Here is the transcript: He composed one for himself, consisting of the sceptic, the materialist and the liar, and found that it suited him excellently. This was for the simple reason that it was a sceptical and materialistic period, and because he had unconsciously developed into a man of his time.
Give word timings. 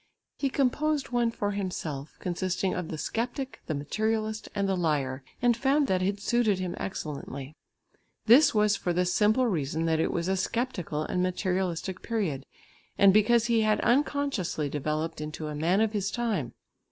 He 0.39 0.49
composed 0.49 1.09
one 1.09 1.29
for 1.29 1.51
himself, 1.51 2.17
consisting 2.17 2.73
of 2.73 2.87
the 2.87 2.97
sceptic, 2.97 3.61
the 3.67 3.75
materialist 3.75 4.49
and 4.55 4.67
the 4.67 4.75
liar, 4.75 5.23
and 5.43 5.55
found 5.55 5.85
that 5.85 6.01
it 6.01 6.19
suited 6.19 6.57
him 6.57 6.73
excellently. 6.79 7.53
This 8.25 8.51
was 8.51 8.75
for 8.75 8.93
the 8.93 9.05
simple 9.05 9.45
reason 9.45 9.85
that 9.85 9.99
it 9.99 10.09
was 10.11 10.27
a 10.27 10.35
sceptical 10.35 11.03
and 11.03 11.21
materialistic 11.21 12.01
period, 12.01 12.47
and 12.97 13.13
because 13.13 13.45
he 13.45 13.61
had 13.61 13.79
unconsciously 13.81 14.69
developed 14.69 15.21
into 15.21 15.49
a 15.49 15.53
man 15.53 15.81
of 15.81 15.91
his 15.91 16.09
time. 16.09 16.53